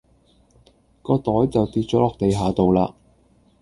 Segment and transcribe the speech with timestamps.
[1.03, 2.95] 個袋就跌左落地下道啦